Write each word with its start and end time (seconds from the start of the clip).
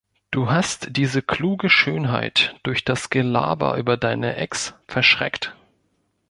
Du 0.31 0.49
hast 0.49 0.97
diese 0.97 1.21
kluge 1.21 1.69
Schönheit, 1.69 2.55
durch 2.63 2.83
das 2.85 3.11
Gelaber 3.11 3.77
über 3.77 3.97
deine 3.97 4.35
Ex, 4.35 4.73
verschreckt. 4.87 5.55